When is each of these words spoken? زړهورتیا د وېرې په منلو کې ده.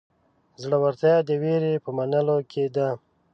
زړهورتیا 0.61 1.15
د 1.27 1.29
وېرې 1.41 1.73
په 1.83 1.89
منلو 1.97 2.37
کې 2.51 2.63
ده. 2.75 2.87